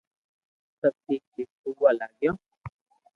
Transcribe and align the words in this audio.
سب 0.79 0.93
ٺيڪ 1.05 1.21
ٺيڪ 1.33 1.49
ھووا 1.61 1.91
لاگيو 1.99 2.31